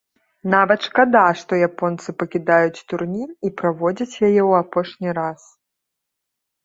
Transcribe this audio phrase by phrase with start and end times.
[0.53, 5.41] Нават шкада, што японцы пакідаюць турнір і праводзяць яе ў апошні раз.